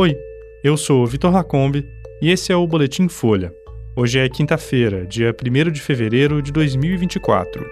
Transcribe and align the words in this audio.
Oi, 0.00 0.16
eu 0.64 0.78
sou 0.78 1.06
Vitor 1.06 1.30
Lacombe 1.30 1.86
e 2.22 2.30
esse 2.30 2.50
é 2.50 2.56
o 2.56 2.66
Boletim 2.66 3.06
Folha. 3.06 3.52
Hoje 3.94 4.18
é 4.18 4.26
quinta-feira, 4.30 5.04
dia 5.04 5.30
1 5.30 5.70
de 5.70 5.78
fevereiro 5.78 6.40
de 6.40 6.50
2024. 6.52 7.62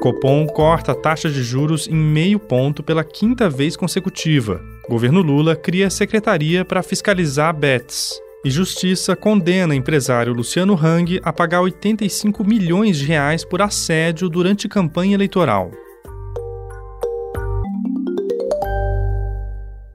Copom 0.00 0.46
corta 0.46 0.92
a 0.92 0.94
taxa 0.94 1.28
de 1.28 1.42
juros 1.42 1.86
em 1.88 1.94
meio 1.94 2.38
ponto 2.38 2.82
pela 2.82 3.04
quinta 3.04 3.50
vez 3.50 3.76
consecutiva. 3.76 4.62
Governo 4.88 5.20
Lula 5.20 5.54
cria 5.54 5.90
secretaria 5.90 6.64
para 6.64 6.82
fiscalizar 6.82 7.54
bets. 7.54 8.18
E 8.42 8.50
Justiça 8.50 9.14
condena 9.14 9.74
empresário 9.74 10.32
Luciano 10.32 10.74
Hang 10.74 11.20
a 11.22 11.34
pagar 11.34 11.60
85 11.60 12.42
milhões 12.44 12.96
de 12.96 13.04
reais 13.04 13.44
por 13.44 13.60
assédio 13.60 14.30
durante 14.30 14.70
campanha 14.70 15.12
eleitoral. 15.12 15.70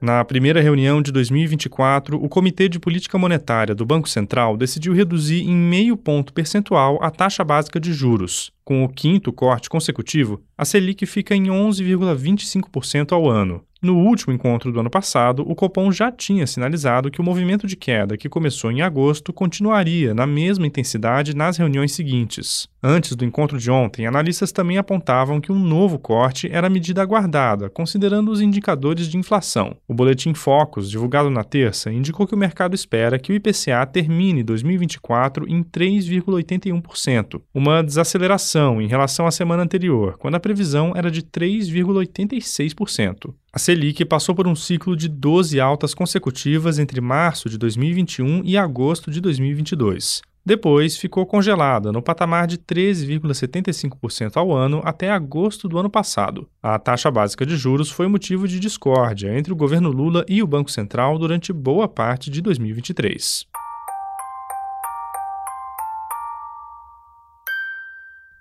Na 0.00 0.24
primeira 0.24 0.60
reunião 0.60 1.02
de 1.02 1.10
2024, 1.10 2.22
o 2.22 2.28
Comitê 2.28 2.68
de 2.68 2.78
Política 2.78 3.18
Monetária 3.18 3.74
do 3.74 3.84
Banco 3.84 4.08
Central 4.08 4.56
decidiu 4.56 4.92
reduzir 4.92 5.42
em 5.42 5.56
meio 5.56 5.96
ponto 5.96 6.32
percentual 6.32 7.02
a 7.02 7.10
taxa 7.10 7.42
básica 7.42 7.80
de 7.80 7.92
juros. 7.92 8.52
Com 8.64 8.84
o 8.84 8.88
quinto 8.88 9.32
corte 9.32 9.68
consecutivo, 9.68 10.40
a 10.56 10.64
Selic 10.64 11.04
fica 11.04 11.34
em 11.34 11.46
11,25% 11.46 13.10
ao 13.10 13.28
ano. 13.28 13.64
No 13.80 13.96
último 13.96 14.32
encontro 14.32 14.72
do 14.72 14.80
ano 14.80 14.90
passado, 14.90 15.48
o 15.48 15.54
Copom 15.54 15.92
já 15.92 16.10
tinha 16.10 16.48
sinalizado 16.48 17.12
que 17.12 17.20
o 17.20 17.24
movimento 17.24 17.64
de 17.64 17.76
queda 17.76 18.16
que 18.16 18.28
começou 18.28 18.72
em 18.72 18.82
agosto 18.82 19.32
continuaria 19.32 20.12
na 20.12 20.26
mesma 20.26 20.66
intensidade 20.66 21.34
nas 21.34 21.56
reuniões 21.56 21.92
seguintes. 21.92 22.66
Antes 22.82 23.14
do 23.14 23.24
encontro 23.24 23.56
de 23.56 23.70
ontem, 23.70 24.04
analistas 24.04 24.50
também 24.50 24.78
apontavam 24.78 25.40
que 25.40 25.52
um 25.52 25.58
novo 25.58 25.96
corte 25.96 26.48
era 26.50 26.68
medida 26.68 27.02
aguardada, 27.02 27.70
considerando 27.70 28.32
os 28.32 28.40
indicadores 28.40 29.08
de 29.08 29.16
inflação. 29.16 29.76
O 29.86 29.94
boletim 29.94 30.34
Focus, 30.34 30.90
divulgado 30.90 31.30
na 31.30 31.44
terça, 31.44 31.92
indicou 31.92 32.26
que 32.26 32.34
o 32.34 32.38
mercado 32.38 32.74
espera 32.74 33.18
que 33.18 33.32
o 33.32 33.34
IPCA 33.34 33.86
termine 33.86 34.42
2024 34.42 35.48
em 35.48 35.62
3,81%, 35.62 37.40
uma 37.54 37.80
desaceleração 37.82 38.82
em 38.82 38.88
relação 38.88 39.24
à 39.24 39.30
semana 39.30 39.62
anterior, 39.62 40.16
quando 40.18 40.34
a 40.34 40.40
previsão 40.40 40.94
era 40.96 41.12
de 41.12 41.22
3,86%. 41.22 43.32
A 43.50 43.58
Selic 43.68 44.02
passou 44.06 44.34
por 44.34 44.48
um 44.48 44.56
ciclo 44.56 44.96
de 44.96 45.10
12 45.10 45.60
altas 45.60 45.92
consecutivas 45.92 46.78
entre 46.78 47.02
março 47.02 47.50
de 47.50 47.58
2021 47.58 48.40
e 48.42 48.56
agosto 48.56 49.10
de 49.10 49.20
2022. 49.20 50.22
Depois 50.42 50.96
ficou 50.96 51.26
congelada 51.26 51.92
no 51.92 52.00
patamar 52.00 52.46
de 52.46 52.56
13,75% 52.56 54.38
ao 54.38 54.54
ano 54.54 54.80
até 54.82 55.10
agosto 55.10 55.68
do 55.68 55.76
ano 55.76 55.90
passado. 55.90 56.48
A 56.62 56.78
taxa 56.78 57.10
básica 57.10 57.44
de 57.44 57.58
juros 57.58 57.90
foi 57.90 58.08
motivo 58.08 58.48
de 58.48 58.58
discórdia 58.58 59.36
entre 59.38 59.52
o 59.52 59.56
governo 59.56 59.90
Lula 59.90 60.24
e 60.26 60.42
o 60.42 60.46
Banco 60.46 60.70
Central 60.70 61.18
durante 61.18 61.52
boa 61.52 61.86
parte 61.86 62.30
de 62.30 62.40
2023. 62.40 63.46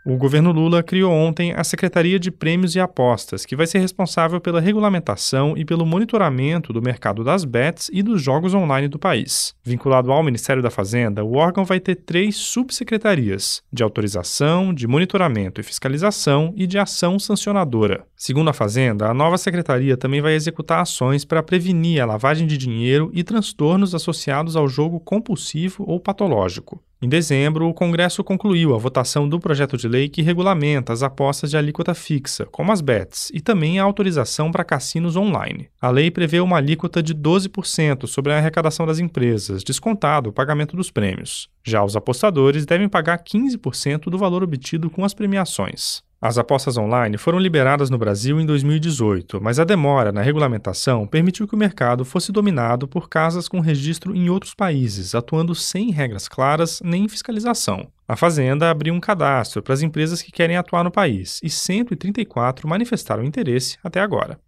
O 0.10 0.16
governo 0.16 0.54
Lula 0.54 0.82
criou 0.82 1.12
ontem 1.12 1.52
a 1.54 1.66
Secretaria 1.66 2.18
de 2.18 2.32
Prêmios 2.32 2.74
e 2.74 2.80
Apostas, 2.80 3.46
que 3.46 3.58
vai 3.58 3.68
ser 3.68 3.80
responsável 3.80 4.40
pela 4.40 4.62
regulamentação 4.62 5.54
e 5.58 5.66
pelo 5.66 5.86
monitoramento 5.86 6.72
do 6.72 6.82
mercado 6.82 7.26
das 7.26 7.44
bets 7.44 7.90
e 7.92 8.02
dos 8.02 8.22
jogos 8.22 8.54
online 8.54 8.88
do 8.88 8.98
país. 8.98 9.54
Vinculado 9.66 10.10
ao 10.10 10.24
Ministério 10.24 10.64
da 10.64 10.72
Fazenda, 10.72 11.26
o 11.26 11.36
órgão 11.36 11.66
vai 11.66 11.82
ter 11.82 11.96
três 11.96 12.38
subsecretarias: 12.38 13.62
de 13.70 13.84
autorização, 13.84 14.74
de 14.74 14.88
monitoramento 14.88 15.60
e 15.60 15.64
fiscalização 15.64 16.54
e 16.56 16.66
de 16.66 16.80
ação 16.80 17.20
sancionadora. 17.20 18.06
Segundo 18.16 18.50
a 18.50 18.54
Fazenda, 18.54 19.10
a 19.10 19.14
nova 19.14 19.38
secretaria 19.38 19.98
também 19.98 20.22
vai 20.22 20.36
executar 20.36 20.80
ações 20.80 21.26
para 21.26 21.44
prevenir 21.44 22.02
a 22.02 22.06
lavagem 22.06 22.48
de 22.48 22.58
dinheiro 22.58 23.12
e 23.14 23.26
transtornos 23.26 23.94
associados 23.94 24.56
ao 24.56 24.70
jogo 24.70 25.02
compulsivo 25.02 25.84
ou 25.86 26.00
patológico. 26.00 26.82
Em 27.00 27.08
dezembro, 27.08 27.68
o 27.68 27.76
Congresso 27.76 28.24
concluiu 28.24 28.74
a 28.74 28.78
votação 28.80 29.30
do 29.30 29.40
projeto 29.40 29.78
de 29.78 29.88
lei 29.88 30.10
que 30.10 30.24
regulamenta 30.24 30.92
as 30.92 31.04
apostas 31.04 31.52
de 31.52 31.56
alíquota 31.56 31.94
fixa, 31.94 32.48
como 32.48 32.72
as 32.72 32.82
bets, 32.82 33.30
e 33.32 33.40
também 33.40 33.80
a 33.80 33.84
autorização 33.84 34.52
para 34.52 34.64
cassinos 34.64 35.16
online. 35.16 35.70
A 35.80 35.92
lei 35.92 36.10
prevê 36.10 36.40
uma 36.40 36.58
alíquota 36.58 37.04
de 37.04 37.14
12% 37.14 38.08
sobre 38.08 38.34
a 38.34 38.38
arrecadação 38.38 38.88
das 38.88 38.98
empresas, 38.98 39.64
descontado 39.64 40.32
o 40.32 40.34
pagamento 40.34 40.76
dos 40.76 40.90
prêmios. 40.90 41.48
Já 41.64 41.84
os 41.84 41.96
apostadores 41.96 42.66
devem 42.66 42.90
pagar 42.90 43.24
15% 43.24 44.10
do 44.10 44.18
valor 44.18 44.42
obtido 44.42 44.90
com 44.90 45.06
as 45.06 45.14
premiações. 45.14 46.07
As 46.20 46.40
apostas 46.40 46.78
online 46.78 47.16
foram 47.16 47.38
liberadas 47.38 47.92
no 47.92 47.98
Brasil 47.98 48.42
em 48.42 48.46
2018, 48.46 49.40
mas 49.40 49.60
a 49.60 49.64
demora 49.64 50.12
na 50.12 50.22
regulamentação 50.22 51.06
permitiu 51.06 51.48
que 51.48 51.54
o 51.54 51.58
mercado 51.58 52.04
fosse 52.04 52.32
dominado 52.32 52.88
por 52.88 53.08
casas 53.08 53.48
com 53.48 53.60
registro 53.60 54.16
em 54.16 54.28
outros 54.28 54.56
países, 54.56 55.14
atuando 55.14 55.54
sem 55.54 55.92
regras 55.92 56.28
claras 56.28 56.82
nem 56.84 57.08
fiscalização. 57.08 57.88
A 58.08 58.16
Fazenda 58.16 58.72
abriu 58.72 58.96
um 58.96 59.00
cadastro 59.00 59.62
para 59.62 59.76
as 59.76 59.84
empresas 59.84 60.20
que 60.22 60.32
querem 60.32 60.58
atuar 60.58 60.84
no 60.84 60.90
país 60.90 61.40
e 61.44 61.52
134 61.52 62.68
manifestaram 62.68 63.24
interesse 63.24 63.78
até 63.84 64.02
agora. 64.02 64.40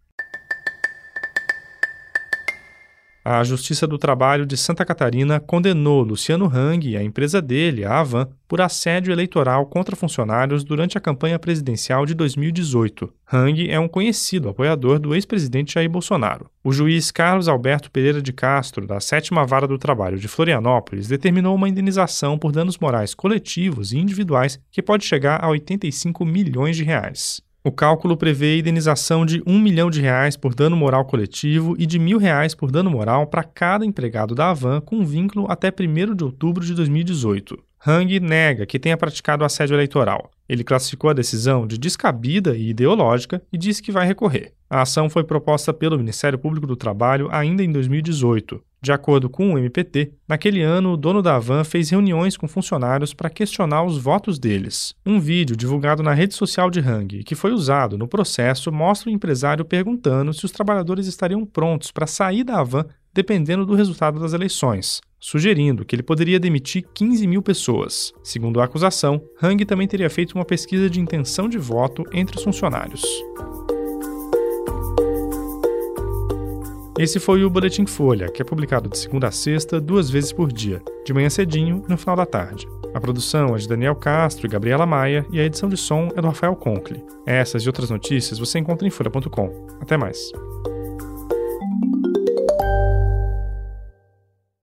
A 3.32 3.44
Justiça 3.44 3.86
do 3.86 4.00
Trabalho 4.00 4.44
de 4.44 4.58
Santa 4.58 4.84
Catarina 4.84 5.40
condenou 5.40 6.02
Luciano 6.02 6.48
Hang 6.52 6.90
e 6.90 6.98
a 6.98 7.04
empresa 7.04 7.40
dele, 7.40 7.86
a 7.86 8.00
Avan, 8.00 8.28
por 8.48 8.60
assédio 8.60 9.12
eleitoral 9.12 9.68
contra 9.68 9.96
funcionários 9.96 10.64
durante 10.64 10.98
a 10.98 11.00
campanha 11.00 11.38
presidencial 11.38 12.08
de 12.08 12.16
2018. 12.16 13.14
Hang 13.32 13.70
é 13.70 13.80
um 13.80 13.88
conhecido 13.88 14.50
apoiador 14.50 14.98
do 14.98 15.14
ex-presidente 15.14 15.76
Jair 15.76 15.88
Bolsonaro. 15.88 16.50
O 16.64 16.74
juiz 16.74 17.12
Carlos 17.12 17.48
Alberto 17.48 17.92
Pereira 17.92 18.20
de 18.20 18.34
Castro, 18.34 18.88
da 18.88 19.00
Sétima 19.00 19.46
Vara 19.46 19.68
do 19.68 19.78
Trabalho 19.78 20.18
de 20.18 20.28
Florianópolis, 20.28 21.08
determinou 21.08 21.54
uma 21.54 21.70
indenização 21.70 22.36
por 22.36 22.52
danos 22.52 22.80
morais 22.80 23.14
coletivos 23.14 23.94
e 23.94 24.00
individuais 24.00 24.60
que 24.72 24.82
pode 24.82 25.06
chegar 25.06 25.46
a 25.46 25.50
85 25.50 26.26
milhões 26.26 26.76
de 26.76 26.84
reais. 26.84 27.48
O 27.70 27.72
cálculo 27.72 28.18
prevê 28.18 28.58
indenização 28.58 29.24
de 29.24 29.44
um 29.46 29.60
milhão 29.60 29.92
de 29.92 30.02
reais 30.02 30.36
por 30.36 30.56
dano 30.56 30.76
moral 30.76 31.06
coletivo 31.06 31.76
e 31.78 31.86
de 31.86 32.00
mil 32.00 32.18
reais 32.18 32.56
por 32.56 32.72
dano 32.72 32.90
moral 32.90 33.28
para 33.28 33.44
cada 33.44 33.86
empregado 33.86 34.34
da 34.34 34.50
Avan 34.50 34.82
com 34.82 35.06
vínculo 35.06 35.46
até 35.48 35.68
1 35.68 36.16
de 36.16 36.24
outubro 36.24 36.66
de 36.66 36.74
2018. 36.74 37.56
Hang 37.86 38.20
nega 38.20 38.66
que 38.66 38.80
tenha 38.80 38.98
praticado 38.98 39.46
assédio 39.46 39.76
eleitoral. 39.76 40.32
Ele 40.50 40.64
classificou 40.64 41.12
a 41.12 41.14
decisão 41.14 41.68
de 41.68 41.78
descabida 41.78 42.58
e 42.58 42.70
ideológica 42.70 43.42
e 43.54 43.58
disse 43.58 43.84
que 43.84 43.92
vai 43.92 44.08
recorrer. 44.08 44.52
A 44.68 44.82
ação 44.82 45.10
foi 45.10 45.24
proposta 45.24 45.72
pelo 45.72 45.98
Ministério 45.98 46.40
Público 46.40 46.66
do 46.66 46.76
Trabalho 46.76 47.30
ainda 47.32 47.64
em 47.64 47.72
2018. 47.72 48.62
De 48.82 48.92
acordo 48.92 49.30
com 49.30 49.54
o 49.54 49.58
MPT, 49.58 50.14
naquele 50.28 50.62
ano 50.62 50.94
o 50.94 50.98
dono 50.98 51.22
da 51.22 51.38
van 51.38 51.64
fez 51.64 51.90
reuniões 51.90 52.38
com 52.38 52.48
funcionários 52.48 53.14
para 53.14 53.30
questionar 53.30 53.84
os 53.84 53.98
votos 53.98 54.40
deles. 54.40 54.96
Um 55.06 55.20
vídeo 55.20 55.56
divulgado 55.56 56.02
na 56.02 56.14
rede 56.14 56.34
social 56.34 56.70
de 56.70 56.80
Hang, 56.80 57.24
que 57.24 57.36
foi 57.36 57.52
usado 57.52 57.98
no 57.98 58.08
processo, 58.08 58.72
mostra 58.72 59.10
o 59.10 59.14
empresário 59.14 59.66
perguntando 59.66 60.34
se 60.34 60.46
os 60.46 60.52
trabalhadores 60.52 61.08
estariam 61.08 61.46
prontos 61.46 61.92
para 61.92 62.08
sair 62.08 62.44
da 62.44 62.64
van 62.64 62.86
dependendo 63.14 63.66
do 63.66 63.76
resultado 63.76 64.20
das 64.20 64.34
eleições, 64.34 65.02
sugerindo 65.20 65.84
que 65.84 65.96
ele 65.96 66.04
poderia 66.04 66.40
demitir 66.40 66.86
15 66.94 67.28
mil 67.28 67.42
pessoas. 67.42 68.14
Segundo 68.24 68.62
a 68.62 68.66
acusação, 68.66 69.22
Hang 69.42 69.64
também 69.66 69.88
teria 69.88 70.10
feito 70.10 70.34
uma 70.34 70.46
pesquisa 70.46 70.90
de 70.90 71.00
intenção 71.00 71.50
de 71.50 71.58
voto 71.58 72.04
entre 72.14 72.38
os 72.38 72.44
funcionários. 72.44 73.04
Esse 76.98 77.18
foi 77.18 77.46
o 77.46 77.50
Boletim 77.50 77.86
Folha, 77.86 78.30
que 78.30 78.42
é 78.42 78.46
publicado 78.46 78.90
de 78.90 78.98
segunda 78.98 79.30
a 79.30 79.32
sexta, 79.32 79.80
duas 79.80 80.10
vezes 80.10 80.34
por 80.34 80.52
dia, 80.52 80.82
de 81.06 81.14
manhã 81.14 81.30
cedinho 81.30 81.82
e 81.88 81.90
no 81.90 81.98
final 81.98 82.16
da 82.16 82.26
tarde. 82.26 82.68
A 82.94 83.00
produção 83.00 83.56
é 83.56 83.58
de 83.58 83.70
Daniel 83.70 83.96
Castro 83.96 84.46
e 84.46 84.50
Gabriela 84.50 84.86
Maia 84.86 85.26
e 85.32 85.40
a 85.40 85.46
edição 85.46 85.70
de 85.70 85.78
som 85.78 86.10
é 86.16 86.22
do 86.22 86.28
Rafael 86.28 86.58
Conkle. 86.58 87.02
Essas 87.26 87.64
e 87.64 87.70
outras 87.70 87.90
notícias 87.90 88.38
você 88.38 88.60
encontra 88.60 88.86
em 88.86 88.92
folha.com. 88.92 89.68
Até 89.80 89.96
mais. 89.96 90.32